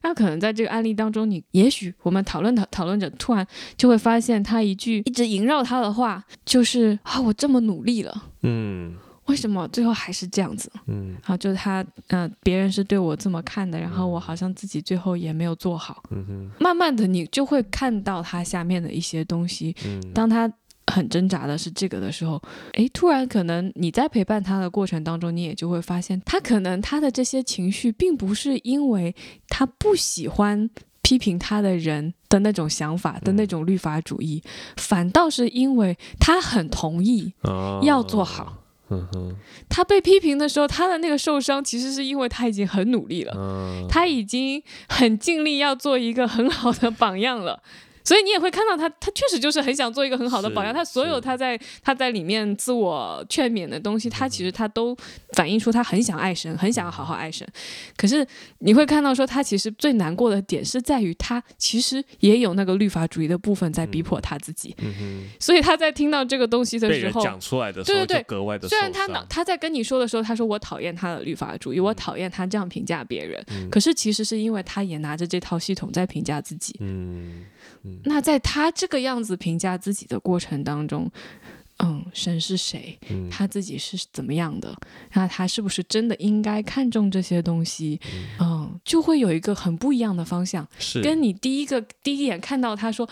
[0.00, 10.72] 那可能在这个案例当中，你也许我们讨论讨讨论着，突然就会发现他一句一直萦绕他的话，就是啊，我这么努力了，嗯，为什么最后还是这样子？
[10.86, 16.02] 嗯，好，就是他，嗯，别人是对我这么看的，然后我好像自己最后也没有做好。
[16.12, 20.50] 嗯哼，慢慢的你就会看到他下面的一些东西，嗯，当他。
[20.90, 22.40] 很挣扎的是这个的时候，
[22.74, 29.14] 诶，突然可能你在陪伴他的过程当中，你也就会发现，他可能他的这些情绪，并不是因为
[29.48, 30.68] 他不喜欢
[31.02, 34.42] 批评他的人的那种想法的那种律法主义，
[34.76, 37.32] 反倒是因为他很同意
[37.82, 38.64] 要做好。
[38.90, 39.36] 嗯哼，
[39.68, 47.62] 他被批评的时候，他的那个受伤，其实是因为他已经很努力了，他已经很尽力要做一个很好的榜样了。
[48.08, 50.72] 所以你也会看到他，他确实就是很想做一个很好的榜样。
[50.72, 54.96] 他所有他在他在里面自我劝勉的东西，他其实他都
[55.34, 57.46] 反映出他很想爱神，很想要好好爱神。
[57.98, 58.26] 可是
[58.60, 64.74] 你会看到说，他其实最难过的点是在于他其实也有那个律法主义的部分在逼迫他自己。
[65.38, 68.66] 所以他在听到这个东西的时候，讲出来的时候就格外的。
[68.66, 73.44] 虽然他脑他在跟你说的时候，他说我讨厌他的律法主义，我讨厌他这样评价别人。
[73.70, 76.74] 可是其实是因为他也拿着这套系统在评价自己。
[76.80, 77.44] 嗯。
[78.04, 81.10] 那在他这个样子评价自己的过程当中，
[81.78, 82.98] 嗯，神是谁？
[83.30, 84.76] 他自己是怎么样的？
[85.12, 88.00] 那他是不是真的应该看重这些东西？
[88.40, 90.66] 嗯，就会有一个很不一样的方向。
[90.78, 93.08] 是跟你第一个第一眼看到他说，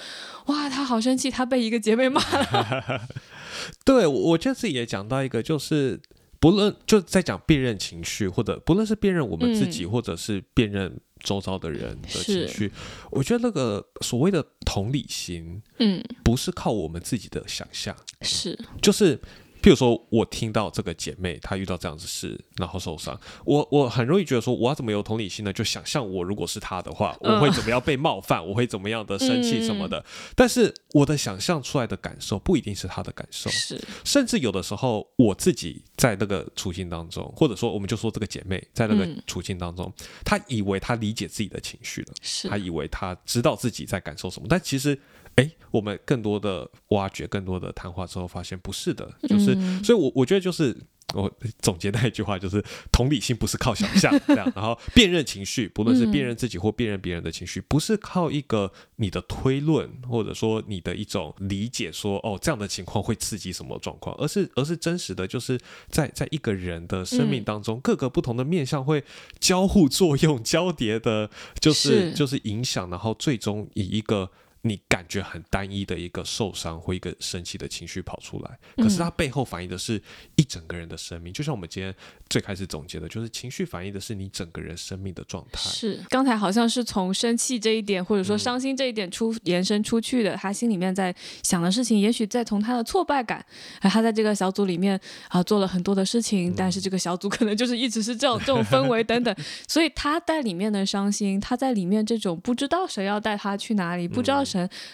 [0.46, 3.06] 哇，他好生气，他被一个姐妹骂了。
[3.85, 6.00] 对，我这次也讲到一个，就是
[6.40, 11.00] 不论就在讲辨认情绪，或者不论是辨认我们自己，或者是辨认。
[11.24, 12.70] 周遭的人的情绪。
[13.10, 19.18] 我觉得那个所谓的同理心，嗯，不是靠我们自己的想象，是，就是。
[19.67, 25.52] 譬如说，我听到这个姐妹她遇到这样子事，然后受伤，我我很容易觉得说，我要怎么有同理心呢？
[25.52, 30.04] 就想象我如果是她的话，我会怎么样被冒犯，我会怎么样的生气什么的。
[30.37, 39.92] 但是我的想象出来的感受不一定是她的感受，是，甚至有的时候我自己在那个处境当中，或者说我们就说这个姐妹在那个嗯处境当中，
[40.25, 44.96] 她以为她理解自己的情绪了，是她，以为她知道自己在感受什么，但其实。
[45.37, 49.84] 哎，我们更多的挖掘、更多的谈话之后，发现不是的，就是，嗯。
[49.84, 50.74] 所以我我觉得就是
[51.14, 51.30] 我
[51.60, 65.60] 总结那一句话，就是同理心不是靠想象这样，然后辨认情绪，不论是辨认自己或辨认别人的情绪，不是靠一个你的推论或者说你的一种理解说哦这样的情况会刺激什么状况，而是而是真实的，就是
[65.90, 69.04] 在在一个人的生命当中，各个不同的面向会
[69.38, 71.28] 交互作用、交叠的，
[71.60, 72.12] 就是是。
[72.14, 74.30] 就是影响，然后最终以一个。
[74.67, 80.02] 你感觉很单一的一个受伤或一个生气的情绪跑出来，可是它背后反映的是
[80.35, 81.33] 一整个人的生命。
[81.33, 81.94] 就像我们今天
[82.29, 85.71] 最开始总结的，就是情绪反映的是你整个人生命的状态。
[85.71, 93.38] 是，刚才好像是从生气这一点，或者嗯说伤心这一点出、延伸出去的，他心里面在想的事情，也许在从他的挫败感，
[93.81, 94.98] 啊，他在这个小组里面
[95.29, 99.35] 啊做了很多的事情，但嗯是这个小组可能就是一直是这种这种氛围等等，
[99.69, 104.46] 所以他在里面的伤心，他在里面这种不知道谁要带他去哪里，不知道嗯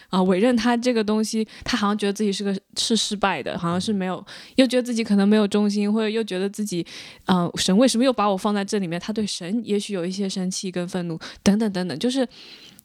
[0.09, 4.25] 啊委任他这个东西，他好像觉得自己是个是失败的，好像是没有，
[4.57, 6.87] 又觉得自己可能没有忠心，或者又觉得自己
[7.27, 8.99] 啊、神为什么又把我放在这里面？
[9.01, 12.27] 他对神也许有一些生气跟愤怒，等等等等，就是。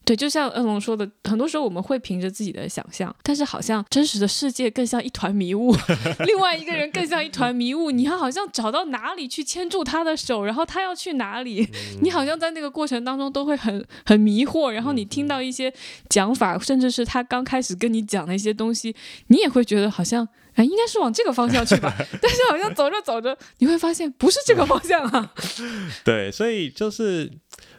[0.08, 5.76] 对，就像恩龙说的，很多时候我们会凭着自己的想象，但是好像真实的世界更像一团迷雾，
[6.26, 11.68] 另外一个人更像一团迷雾，你要好像找到哪里去牵住他的手，然后他要去哪里，
[12.02, 15.74] 你好像在那个过程当中都会很很迷惑，然后你听到一些
[16.08, 18.96] 讲法，甚至是他刚开始跟你讲的一些东西，
[19.28, 20.26] 你也会觉得好像。
[20.58, 25.32] 哎，应该是往这个方向去吧， 但是好像走着走着，你会发现不是这个方向啊。
[26.04, 27.32] 对，所以就是，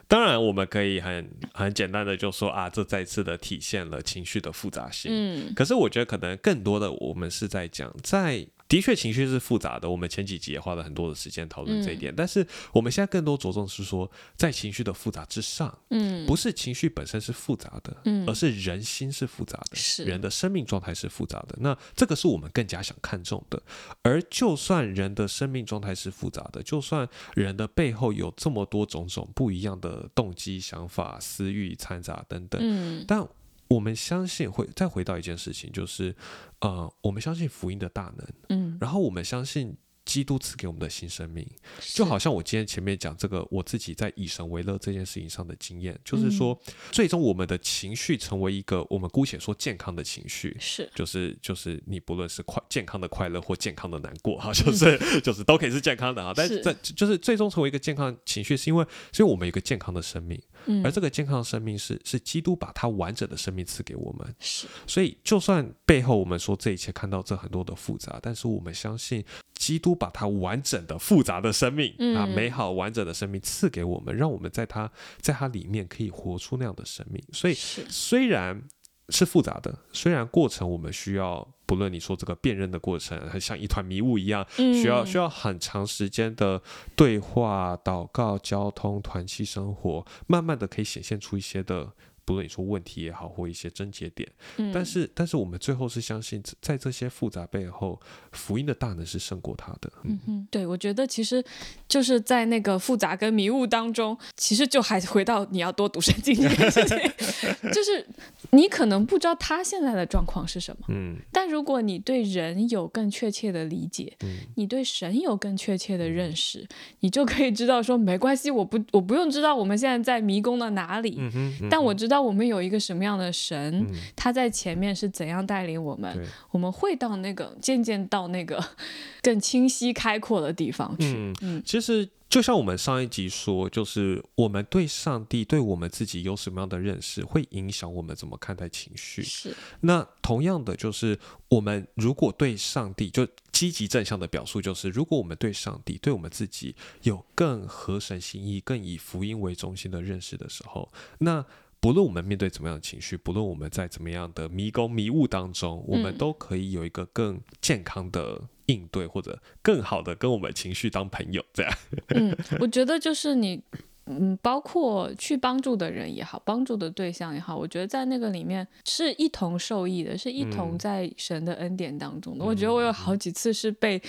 [0.09, 5.11] 当然我们可以很很简单的就说啊，这再次的体现了情绪的复杂性。
[5.13, 12.13] 嗯可是我觉得可能更多的我们是在讲，在的确情绪是复杂的，我们前几集也花了很多的时间讨论这一点。
[12.15, 21.57] 但是我们现在更多着重是说，在情绪的复杂之上，嗯不是情绪本身是复杂的，嗯而是人心是复杂的，是人的生命状态是复杂的。
[21.59, 23.59] 那这个是我们更加想看重的。
[24.03, 33.27] 而就算人的生命状态是复杂的，就算人的背后有这么多种种不一样的动机、想法、私欲掺杂等等，嗯但
[33.69, 36.15] 我们相信会再回到一件事情，就是
[36.59, 39.77] 呃，我们相信福音的大能，嗯，然后我们相信。
[40.05, 41.47] 基督赐给我们的新生命，
[41.93, 46.59] 就好像我今天前面讲这个我自己在以神为乐这件事情上的经验，就是说，
[46.91, 50.89] 最终我们的情绪成为一个我们姑且说健康的情绪，是。
[50.95, 56.63] 就是就是你不论是快健康的快乐或健康的难过哈，就是、 就是都可以是健康的啊，但是是。
[56.63, 60.85] 在就是最终成为一个健康情绪，是因为是因为我们有一个健康的生命，嗯。
[60.85, 64.67] 而这个健康的生命是是基督把他完整的生命赐给我们，是。
[64.87, 74.89] 所以就算背后我们说这一切看到这很多的复杂，但是我们相信基督把他完整的复杂的生命、啊嗯美好完整的生命赐给我们，让我们在他
[75.19, 78.61] 在他里面可以活出那样的生命，所以虽然
[79.09, 86.59] 是复杂的，虽然过程我们需要，不论你说这个辨认的过程，很像一团迷雾一样，需要需要要很长时间的
[86.95, 91.93] 对话、祷告、交通、团契生活，慢慢的可以显现出一些的。
[92.29, 94.71] 不论你说问题也好，或一些症结点，嗯。
[94.71, 97.99] 但是但是我们最后是相信，在这些复杂背后，
[98.33, 99.91] 福音的大能是胜过他的。
[100.03, 100.47] 嗯。
[100.51, 101.43] 对，我觉得其实
[101.87, 106.97] 就是在那个复杂跟迷雾当中，其实就还回到你要多读圣经这件事情，
[107.73, 108.05] 就是
[108.53, 111.17] 你可能不知道他现在的状况是什么，嗯。
[111.31, 114.37] 但如果你对人有更确切的理解，嗯。
[114.55, 116.67] 你对神有更确切的认识，
[116.99, 128.63] 你就可以知道说没关系，我不我不用知道我们现在在迷宫的哪里，嗯哼，嗯但我知道我们有一个什么样的神，嗯他在前面是怎样带领我们，我们会到那个渐渐到那个
[129.21, 131.13] 更清晰开阔的地方去。
[131.15, 139.23] 嗯嗯其实就像我们上一集说，就是我们对上帝、对我们自己有什么样的认识，会影响我们怎么看待情绪。
[139.23, 141.17] 是，那同样的，就是
[141.47, 151.43] 我们如果对上帝就积极正向的表述，就是如果我们对上帝、对我们自己有更合神心意、更以福音为中心的认识的时候，那
[151.79, 161.73] 不论我们面对怎么样的情绪，不论我们在怎么样的迷宫迷雾当中，我们嗯都可以有一个更健康的应对，或者更好的跟我们情绪当朋友，这样。
[162.09, 163.63] 嗯，我觉得就是你。
[164.11, 172.43] 嗯，包括去帮助的人也好，帮助的对象也好，我觉得在那个里面是一同受益的，是一同在神的恩典当中的。
[172.43, 174.01] 我觉得我有好几次是被。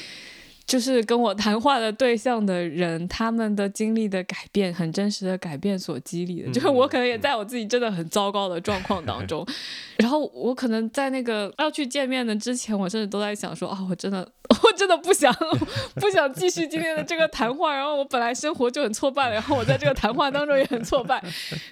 [0.70, 6.52] 就是跟我谈话的对象的人，他们的经历的改变，很真实的改变所激励的。
[6.52, 9.44] 就是我可能也在我自己真的很糟糕的状况当中，
[9.98, 14.20] 然后我可能在那个要去见面的之前，我甚至都在想说啊，我真的，
[14.62, 15.34] 我真的不想，
[16.00, 17.74] 不想继续今天的这个谈话。
[17.74, 21.20] 然后我本来生活就很挫败了，然后我在这个谈话当中也很挫败，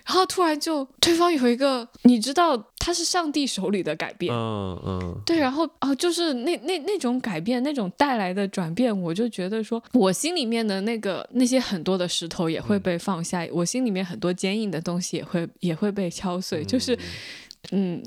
[0.05, 2.65] 然后突然就对方有一个，你知道。
[2.89, 16.95] 他是上帝手里的改变，嗯嗯，对，然后哦，就是那那那种改变，那种带来的转变，我就觉得说，我心里面的那个那些很多的石头也会被放下，我心里面很多坚硬的东西也会也会被敲碎，就是。
[16.95, 16.99] 嗯，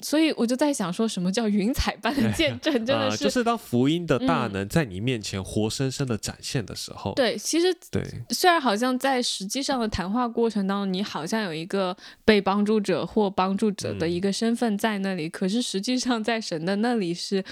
[0.02, 2.74] 所以我就在想，说什么叫云彩般的见证？
[2.74, 7.14] 真的 是，就是当福音的大能在你面前活生生的展现的时候。
[7.14, 11.96] 对，其实对，虽然好像在实际上的谈话过程当中，你好像有一个
[12.26, 17.44] 被帮助者或帮助者的一个身份在那里，可是实际上在神的那里，是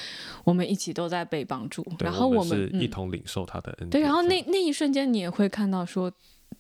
[0.44, 3.90] 我们一起都在被帮助，然后我们是一同领受他的恩典。
[3.90, 6.12] 对，然后那那一瞬间，你也会看到说。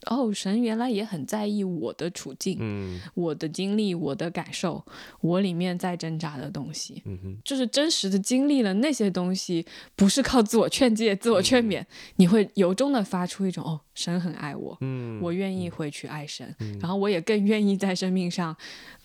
[0.06, 4.86] 哦，神原来也很在意我的处境，嗯，我的经历，我的感受，
[5.20, 11.84] 我里面在挣扎的东西，嗯哼，就是真实的经历了那些东西，不是靠自我劝诫、自我劝勉，
[12.16, 18.56] 你会由衷的发出一种哦，神很爱我，嗯，我愿意回去爱神，然后我也更愿意在生命上，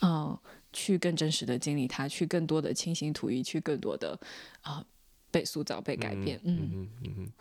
[0.01, 0.39] 嗯，
[0.73, 4.19] 去更真实的经历它，去更多的倾心吐意，去更多的
[4.63, 4.85] 啊。
[5.31, 6.71] 被塑造、被改变，嗯。
[6.73, 7.33] 嗯嗯嗯，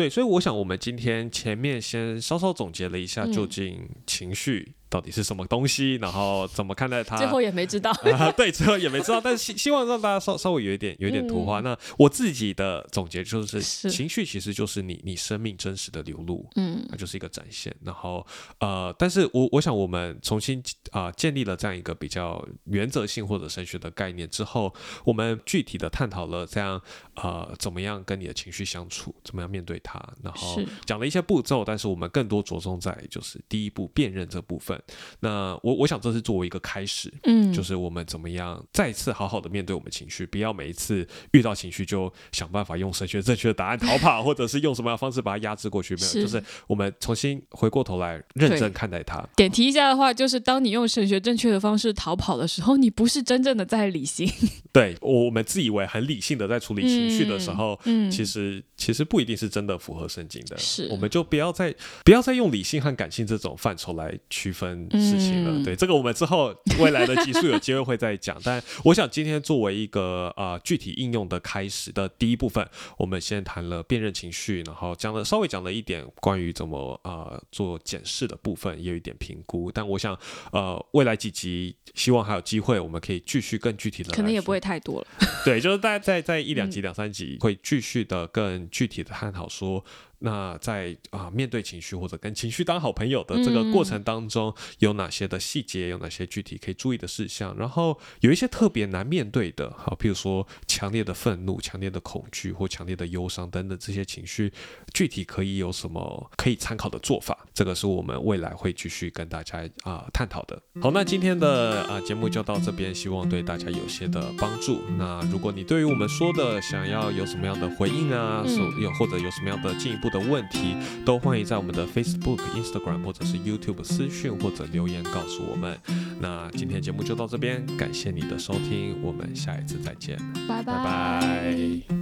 [0.00, 4.72] 对，所以我想，我们今天前面先稍稍总结了一下，究竟情绪。
[4.90, 5.94] 到底是什么东西？
[5.94, 7.16] 然后怎么看待它？
[7.16, 7.92] 最后也没知道。
[8.36, 9.20] 对，最后也没知道。
[9.24, 11.60] 但是希希望让大家稍稍微有一点有一点图画。
[11.60, 17.74] 那我自己的总结就是，情绪其实就是你你生命真实的流露，嗯，那就是一个展现。
[17.84, 18.26] 然后
[18.58, 24.74] 呃，但是我我想我们重新啊建立了这样一个比较原则性或者神学的概念之后，
[25.04, 26.80] 我们具体的探讨了这样
[27.14, 31.64] 呃怎么样跟你的情绪相处，怎么样面对它，然后讲了一些步骤。
[31.64, 34.79] 但是我们更多着重在就是第一步辨认这部分。
[35.20, 49.24] 那我我想这是作为一个开始，嗯，就是我们怎么样再次好好的面对我们情绪，不要每一次遇到情绪就想办法用神学正确的答案逃跑， 或者是用什么样的方式把它压制过去，没有，就是我们重新回过头来认真看待它。
[49.36, 54.30] 点题一下的话，就是当你用神学正确的方式逃跑的时候，你不是真正的在理性。
[54.72, 60.56] 对，我们自以为很理性的在处理情绪的时候，嗯，其实其实不一定是真的符合圣经的。
[60.58, 61.74] 是，我们就不要再
[62.04, 64.69] 不要再用理性和感性这种范畴来区分。
[64.90, 68.36] 事情了，对这个我们之后未来的集数有机会会再讲。
[68.44, 72.66] 但我想今天作为一个呃具体应用的开始的第一部分，
[72.98, 79.70] 我们先谈了辨认情绪，然后讲了稍微讲了一点关于怎么呃做检视的部分，也有一点评估。
[79.72, 80.18] 但我想
[80.52, 85.06] 呃未来几集希望还有机会，我们可以继续更具体的，可能也不会太多了。
[85.44, 89.84] 对，就是大家在在一两集、两三集会继续的更具体的探讨说。
[90.22, 97.56] 那在啊面对情绪或者跟情绪当好朋友的这个过程当中，有哪些的细节，有哪些具体可以注意的事项？
[97.56, 104.52] 然后有一些特别难面对的，好，譬如说强烈的愤怒、强烈的恐惧或强烈的忧伤等等这些情绪，
[104.92, 107.46] 具体可以有什么可以参考的做法？
[107.54, 110.60] 这个是我们未来会继续跟大家啊探讨的。
[110.82, 114.82] 好，那今天的啊节目就到这边，希望对大家有些的帮助。
[114.98, 120.09] 那如果你对于我们说的想要有什么样的回应啊，是有或者有什么样的进一步。
[120.10, 125.78] 的问题都欢迎在我们的 Facebook、Instagram 或者是 YouTube 私讯或者留言告诉我们。
[126.20, 131.99] 那今天节目就到这边，感谢你的收听，我们下一次再见，拜拜。